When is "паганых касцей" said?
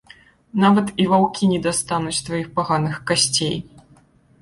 2.59-3.57